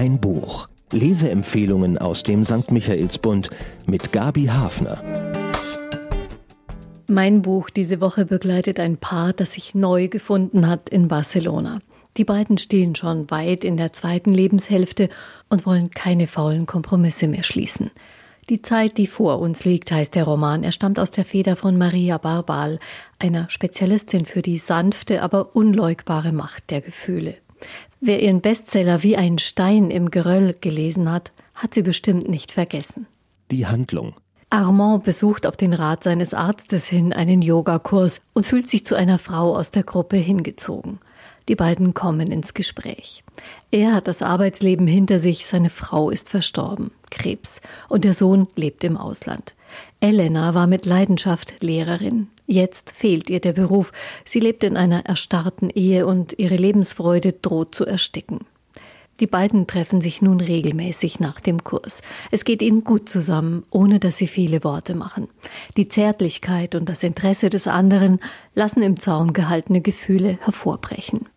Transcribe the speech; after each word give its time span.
Ein 0.00 0.18
Buch. 0.18 0.66
Leseempfehlungen 0.92 1.98
aus 1.98 2.22
dem 2.22 2.46
St. 2.46 2.70
Michaelsbund 2.70 3.50
mit 3.84 4.12
Gabi 4.12 4.46
Hafner. 4.46 5.04
Mein 7.06 7.42
Buch 7.42 7.68
diese 7.68 8.00
Woche 8.00 8.24
begleitet 8.24 8.80
ein 8.80 8.96
Paar, 8.96 9.34
das 9.34 9.52
sich 9.52 9.74
neu 9.74 10.08
gefunden 10.08 10.66
hat 10.66 10.88
in 10.88 11.08
Barcelona. 11.08 11.80
Die 12.16 12.24
beiden 12.24 12.56
stehen 12.56 12.94
schon 12.94 13.30
weit 13.30 13.62
in 13.62 13.76
der 13.76 13.92
zweiten 13.92 14.32
Lebenshälfte 14.32 15.10
und 15.50 15.66
wollen 15.66 15.90
keine 15.90 16.26
faulen 16.26 16.64
Kompromisse 16.64 17.28
mehr 17.28 17.42
schließen. 17.42 17.90
Die 18.48 18.62
Zeit, 18.62 18.96
die 18.96 19.06
vor 19.06 19.38
uns 19.38 19.66
liegt, 19.66 19.92
heißt 19.92 20.14
der 20.14 20.24
Roman. 20.24 20.64
Er 20.64 20.72
stammt 20.72 20.98
aus 20.98 21.10
der 21.10 21.26
Feder 21.26 21.56
von 21.56 21.76
Maria 21.76 22.16
Barbal, 22.16 22.78
einer 23.18 23.50
Spezialistin 23.50 24.24
für 24.24 24.40
die 24.40 24.56
sanfte, 24.56 25.20
aber 25.20 25.54
unleugbare 25.54 26.32
Macht 26.32 26.70
der 26.70 26.80
Gefühle. 26.80 27.36
Wer 28.00 28.22
ihren 28.22 28.40
Bestseller 28.40 29.02
wie 29.02 29.16
ein 29.16 29.38
Stein 29.38 29.90
im 29.90 30.10
Geröll 30.10 30.56
gelesen 30.60 31.10
hat, 31.10 31.32
hat 31.54 31.74
sie 31.74 31.82
bestimmt 31.82 32.28
nicht 32.28 32.52
vergessen. 32.52 33.06
Die 33.50 33.66
Handlung. 33.66 34.14
Armand 34.48 35.04
besucht 35.04 35.46
auf 35.46 35.56
den 35.56 35.72
Rat 35.72 36.02
seines 36.02 36.34
Arztes 36.34 36.88
hin 36.88 37.12
einen 37.12 37.40
Yogakurs 37.40 38.20
und 38.32 38.46
fühlt 38.46 38.68
sich 38.68 38.84
zu 38.84 38.96
einer 38.96 39.18
Frau 39.18 39.56
aus 39.56 39.70
der 39.70 39.84
Gruppe 39.84 40.16
hingezogen. 40.16 40.98
Die 41.48 41.54
beiden 41.54 41.94
kommen 41.94 42.30
ins 42.30 42.54
Gespräch. 42.54 43.22
Er 43.70 43.94
hat 43.94 44.08
das 44.08 44.22
Arbeitsleben 44.22 44.86
hinter 44.86 45.18
sich, 45.18 45.46
seine 45.46 45.70
Frau 45.70 46.10
ist 46.10 46.30
verstorben, 46.30 46.90
Krebs, 47.10 47.60
und 47.88 48.04
der 48.04 48.14
Sohn 48.14 48.48
lebt 48.56 48.82
im 48.84 48.96
Ausland. 48.96 49.54
Elena 50.00 50.54
war 50.54 50.66
mit 50.66 50.86
Leidenschaft 50.86 51.54
Lehrerin. 51.60 52.28
Jetzt 52.46 52.90
fehlt 52.90 53.30
ihr 53.30 53.40
der 53.40 53.52
Beruf. 53.52 53.92
Sie 54.24 54.40
lebt 54.40 54.64
in 54.64 54.76
einer 54.76 55.06
erstarrten 55.06 55.70
Ehe 55.70 56.06
und 56.06 56.38
ihre 56.38 56.56
Lebensfreude 56.56 57.32
droht 57.32 57.74
zu 57.74 57.86
ersticken. 57.86 58.40
Die 59.20 59.26
beiden 59.26 59.66
treffen 59.66 60.00
sich 60.00 60.22
nun 60.22 60.40
regelmäßig 60.40 61.20
nach 61.20 61.40
dem 61.40 61.62
Kurs. 61.62 62.00
Es 62.30 62.44
geht 62.44 62.62
ihnen 62.62 62.84
gut 62.84 63.08
zusammen, 63.08 63.64
ohne 63.70 64.00
dass 64.00 64.16
sie 64.16 64.26
viele 64.26 64.64
Worte 64.64 64.94
machen. 64.94 65.28
Die 65.76 65.88
Zärtlichkeit 65.88 66.74
und 66.74 66.88
das 66.88 67.02
Interesse 67.02 67.50
des 67.50 67.66
anderen 67.66 68.18
lassen 68.54 68.82
im 68.82 68.98
Zaum 68.98 69.34
gehaltene 69.34 69.82
Gefühle 69.82 70.38
hervorbrechen. 70.40 71.28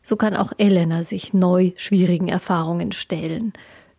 So 0.00 0.16
kann 0.16 0.36
auch 0.36 0.52
Elena 0.58 1.02
sich 1.02 1.34
neu 1.34 1.72
schwierigen 1.76 2.28
Erfahrungen 2.28 2.92
stellen. 2.92 3.52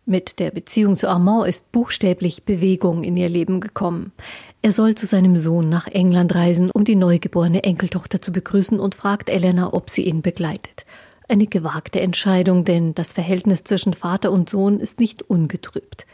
Mit 0.06 0.38
der 0.38 0.50
Beziehung 0.50 0.98
zu 0.98 1.08
Armand 1.08 1.48
ist 1.48 1.72
buchstäblich 1.72 2.44
Bewegung 2.44 3.04
in 3.04 3.16
ihr 3.16 3.30
Leben 3.30 3.60
gekommen. 3.60 4.12
Er 4.60 4.70
soll 4.70 4.96
zu 4.96 5.06
seinem 5.06 5.34
Sohn 5.34 5.70
nach 5.70 5.86
England 5.86 6.34
reisen, 6.34 6.70
um 6.70 6.84
die 6.84 6.94
neugeborene 6.94 7.64
Enkeltochter 7.64 8.20
zu 8.20 8.30
begrüßen 8.30 8.78
und 8.78 8.94
fragt 8.94 9.30
Elena, 9.30 9.72
ob 9.72 9.88
sie 9.88 10.02
ihn 10.02 10.20
begleitet. 10.20 10.84
Eine 11.26 11.46
gewagte 11.46 12.00
Entscheidung, 12.00 12.66
denn 12.66 12.94
das 12.94 13.14
Verhältnis 13.14 13.64
zwischen 13.64 13.94
Vater 13.94 14.30
und 14.30 14.50
Sohn 14.50 14.78
ist 14.78 15.00
nicht 15.00 15.22
ungetrübt. 15.22 16.06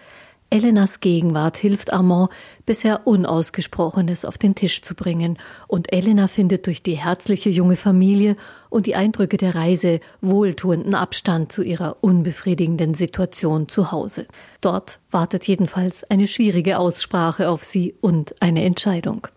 Elenas 0.52 0.98
Gegenwart 0.98 1.56
hilft 1.56 1.92
Armand, 1.92 2.30
bisher 2.66 3.06
Unausgesprochenes 3.06 4.24
auf 4.24 4.36
den 4.36 4.56
Tisch 4.56 4.82
zu 4.82 4.96
bringen, 4.96 5.38
und 5.68 5.92
Elena 5.92 6.26
findet 6.26 6.66
durch 6.66 6.82
die 6.82 6.96
herzliche 6.96 7.50
junge 7.50 7.76
Familie 7.76 8.36
und 8.68 8.86
die 8.86 8.96
Eindrücke 8.96 9.36
der 9.36 9.54
Reise 9.54 10.00
wohltuenden 10.20 10.96
Abstand 10.96 11.52
zu 11.52 11.62
ihrer 11.62 11.98
unbefriedigenden 12.00 12.94
Situation 12.94 13.68
zu 13.68 13.92
Hause. 13.92 14.26
Dort 14.60 14.98
wartet 15.12 15.46
jedenfalls 15.46 16.02
eine 16.10 16.26
schwierige 16.26 16.78
Aussprache 16.78 17.48
auf 17.48 17.62
sie 17.62 17.94
und 18.00 18.34
eine 18.42 18.64
Entscheidung. 18.64 19.28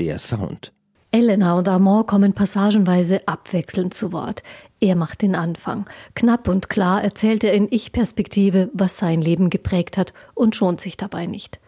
Der 0.00 0.18
Sound. 0.18 0.72
Elena 1.12 1.56
und 1.56 1.68
Armand 1.68 2.06
kommen 2.08 2.32
passagenweise 2.32 3.26
abwechselnd 3.26 3.94
zu 3.94 4.12
Wort. 4.12 4.42
Er 4.80 4.94
macht 4.94 5.22
den 5.22 5.34
Anfang. 5.34 5.88
Knapp 6.14 6.48
und 6.48 6.68
klar 6.68 7.02
erzählt 7.02 7.44
er 7.44 7.54
in 7.54 7.68
Ich-Perspektive, 7.70 8.70
was 8.74 8.98
sein 8.98 9.22
Leben 9.22 9.48
geprägt 9.48 9.96
hat 9.96 10.12
und 10.34 10.54
schont 10.54 10.80
sich 10.80 10.96
dabei 10.96 11.26
nicht. 11.26 11.60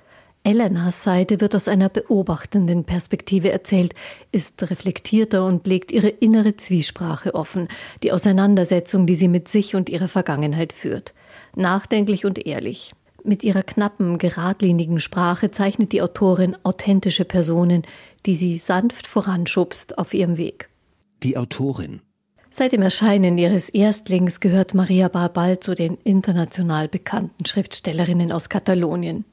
Elenas 0.44 1.02
Seite 1.02 1.40
wird 1.40 1.54
aus 1.54 1.68
einer 1.68 1.88
beobachtenden 1.88 2.84
Perspektive 2.84 3.50
erzählt, 3.50 3.94
ist 4.32 4.70
reflektierter 4.70 5.44
und 5.44 5.66
legt 5.66 5.90
ihre 5.92 6.08
innere 6.08 6.56
Zwiesprache 6.56 7.34
offen, 7.34 7.68
die 8.02 8.12
Auseinandersetzung, 8.12 9.06
die 9.06 9.14
sie 9.14 9.28
mit 9.28 9.48
sich 9.48 9.74
und 9.74 9.88
ihrer 9.88 10.08
Vergangenheit 10.08 10.72
führt. 10.72 11.12
Nachdenklich 11.56 12.24
und 12.24 12.46
ehrlich. 12.46 12.92
Mit 13.24 13.42
ihrer 13.42 13.62
knappen, 13.62 14.16
geradlinigen 14.18 15.00
Sprache 15.00 15.50
zeichnet 15.50 15.92
die 15.92 16.02
Autorin 16.02 16.56
authentische 16.62 17.24
Personen, 17.24 17.82
die 18.24 18.36
sie 18.36 18.58
sanft 18.58 19.06
voranschubst 19.06 19.98
auf 19.98 20.14
ihrem 20.14 20.36
Weg. 20.36 20.68
Die 21.22 21.36
Autorin. 21.36 22.00
Seit 22.50 22.72
dem 22.72 22.82
Erscheinen 22.82 23.38
ihres 23.38 23.68
Erstlings 23.68 24.40
gehört 24.40 24.74
Maria 24.74 25.08
Barbal 25.08 25.60
zu 25.60 25.74
den 25.74 25.98
international 26.02 26.88
bekannten 26.88 27.44
Schriftstellerinnen 27.44 28.32
aus 28.32 28.48
Katalonien. 28.48 29.24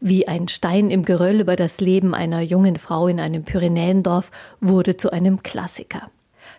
Wie 0.00 0.26
ein 0.26 0.48
Stein 0.48 0.90
im 0.90 1.04
Geröll 1.04 1.40
über 1.40 1.54
das 1.54 1.80
Leben 1.80 2.14
einer 2.14 2.40
jungen 2.40 2.76
Frau 2.76 3.08
in 3.08 3.20
einem 3.20 3.44
Pyrenäendorf 3.44 4.30
wurde 4.60 4.96
zu 4.96 5.12
einem 5.12 5.42
Klassiker. 5.42 6.10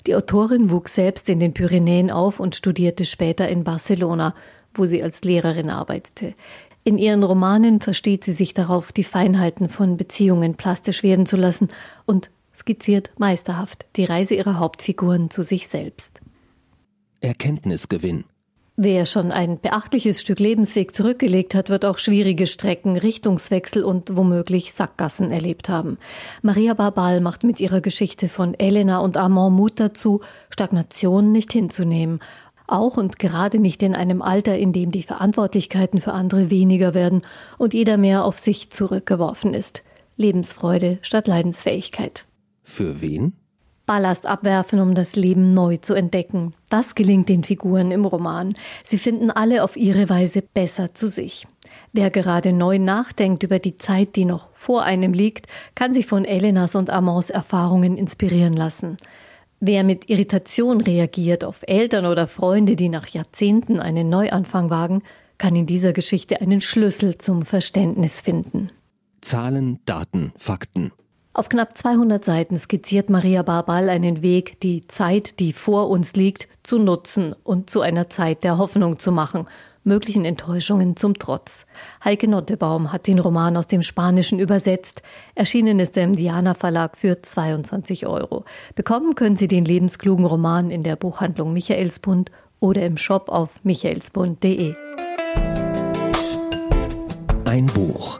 Die 0.06 0.16
Autorin 0.16 0.70
wuchs 0.70 0.96
selbst 0.96 1.30
in 1.30 1.40
den 1.40 1.54
Pyrenäen 1.54 2.12
auf 2.12 2.40
und 2.40 2.56
studierte 2.56 3.04
später 3.04 3.48
in 3.50 3.64
Barcelona, 3.64 4.34
wo 4.74 4.86
sie 4.86 5.02
als 5.02 5.24
Lehrerin 5.24 5.70
arbeitete. 5.70 6.36
In 6.84 6.98
ihren 6.98 7.24
Romanen 7.24 7.82
versteht 7.82 8.24
sie 8.24 8.34
sich 8.34 8.54
darauf, 8.54 8.94
die 8.94 9.04
Feinheiten 9.04 9.68
von 9.68 9.98
Beziehungen 9.98 10.56
plastisch 10.56 11.04
werden 11.04 11.26
zu 11.26 11.36
lassen 11.36 11.70
und 12.06 12.30
skizziert 12.58 13.12
meisterhaft 13.18 13.86
die 13.96 14.06
Reise 14.06 14.36
ihrer 14.36 14.60
Hauptfiguren 14.60 15.30
zu 15.30 15.44
sich 15.44 15.68
selbst. 15.68 16.22
Erkenntnisgewinn. 17.22 18.26
Wer 18.80 19.08
schon 19.08 19.32
ein 19.32 19.60
beachtliches 19.60 20.22
Stück 20.22 20.40
Lebensweg 20.40 20.94
zurückgelegt 20.94 21.56
hat, 21.56 21.70
wird 21.70 21.84
auch 21.84 21.98
schwierige 21.98 22.46
Strecken, 22.46 22.96
Richtungswechsel 22.96 23.84
und 23.84 24.16
womöglich 24.16 24.72
Sackgassen 24.74 25.32
erlebt 25.32 25.68
haben. 25.68 25.98
Maria 26.44 26.76
Barbal 26.76 27.20
macht 27.20 27.44
mit 27.44 27.60
ihrer 27.60 27.82
Geschichte 27.82 28.30
von 28.30 28.54
Elena 28.54 29.00
und 29.00 29.18
Armand 29.18 29.56
Mut 29.56 29.80
dazu, 29.80 30.22
Stagnation 30.52 31.32
nicht 31.32 31.54
hinzunehmen 31.54 32.20
auch 32.68 32.98
und 32.98 33.18
gerade 33.18 33.60
nicht 33.60 33.82
in 33.82 33.96
einem 33.96 34.22
Alter, 34.22 34.58
in 34.58 34.74
dem 34.74 34.92
die 34.92 35.04
Verantwortlichkeiten 35.04 36.02
für 36.02 36.14
andere 36.14 36.50
weniger 36.50 36.94
werden 36.94 37.22
und 37.58 37.74
jeder 37.74 37.98
mehr 37.98 38.26
auf 38.26 38.40
sich 38.40 38.70
zurückgeworfen 38.70 39.54
ist. 39.54 39.84
Lebensfreude 40.18 41.00
statt 41.02 41.28
Leidensfähigkeit. 41.28 42.26
Für 42.68 43.00
wen? 43.00 43.34
Ballast 43.86 44.28
abwerfen, 44.28 44.82
um 44.82 44.94
das 44.94 45.16
Leben 45.16 45.50
neu 45.50 45.78
zu 45.78 45.94
entdecken. 45.94 46.54
Das 46.70 46.96
gelingt 46.96 47.30
den 47.30 47.46
Figuren 47.46 47.92
im 47.92 48.04
Roman. 48.04 48.54
Sie 48.84 48.98
finden 48.98 49.32
alle 49.32 49.64
auf 49.64 49.78
ihre 49.78 50.10
Weise 50.10 50.42
besser 50.42 50.94
zu 50.94 51.08
sich. 51.08 51.48
Wer 51.94 52.12
gerade 52.12 52.52
neu 52.52 52.78
nachdenkt 52.78 53.44
über 53.44 53.60
die 53.60 53.78
Zeit, 53.78 54.18
die 54.18 54.26
noch 54.26 54.50
vor 54.52 54.84
einem 54.84 55.14
liegt, 55.14 55.48
kann 55.76 55.94
sich 55.94 56.06
von 56.08 56.26
Elenas 56.26 56.76
und 56.76 56.90
Amands 56.90 57.30
Erfahrungen 57.30 57.98
inspirieren 57.98 58.54
lassen. 58.54 58.98
Wer 59.62 59.86
mit 59.86 60.10
Irritation 60.10 60.82
reagiert 60.82 61.46
auf 61.46 61.62
Eltern 61.66 62.06
oder 62.06 62.28
Freunde, 62.28 62.76
die 62.76 62.90
nach 62.90 63.08
Jahrzehnten 63.08 63.80
einen 63.80 64.10
Neuanfang 64.10 64.70
wagen, 64.70 65.04
kann 65.38 65.56
in 65.56 65.66
dieser 65.66 65.94
Geschichte 65.94 66.42
einen 66.42 66.60
Schlüssel 66.60 67.18
zum 67.18 67.46
Verständnis 67.46 68.20
finden. 68.20 68.72
Zahlen, 69.22 69.80
Daten, 69.86 70.34
Fakten. 70.38 70.92
Auf 71.38 71.50
knapp 71.50 71.78
200 71.78 72.26
Seiten 72.26 72.58
skizziert 72.58 73.12
Maria 73.12 73.44
Barbal 73.44 73.90
einen 73.90 74.24
Weg, 74.24 74.60
die 74.62 74.88
Zeit, 74.88 75.40
die 75.40 75.54
vor 75.54 75.88
uns 75.88 76.16
liegt, 76.16 76.48
zu 76.64 76.80
nutzen 76.80 77.36
und 77.44 77.70
zu 77.70 77.82
einer 77.82 78.10
Zeit 78.10 78.44
der 78.44 78.58
Hoffnung 78.58 78.98
zu 78.98 79.12
machen 79.12 79.46
möglichen 79.84 80.26
Enttäuschungen 80.26 80.96
zum 80.96 81.14
Trotz. 81.14 81.68
Heike 82.04 82.28
Nottebaum 82.28 82.92
hat 82.92 83.06
den 83.06 83.20
Roman 83.20 83.56
aus 83.56 83.68
dem 83.68 83.84
Spanischen 83.84 84.40
übersetzt. 84.40 85.04
Erschienen 85.36 85.80
ist 85.80 85.96
er 85.96 86.06
im 86.06 86.16
Diana 86.16 86.56
Verlag 86.56 86.98
für 86.98 87.22
22 87.22 88.08
Euro. 88.08 88.44
Bekommen 88.74 89.14
können 89.14 89.38
Sie 89.38 89.48
den 89.48 89.64
lebensklugen 89.64 90.26
Roman 90.26 90.72
in 90.72 90.82
der 90.82 90.96
Buchhandlung 90.96 91.54
Michaelsbund 91.54 92.32
oder 92.60 92.82
im 92.82 92.98
Shop 92.98 93.30
auf 93.30 93.64
michaelsbund.de. 93.64 94.74
Ein 97.46 97.68
Buch. 97.68 98.20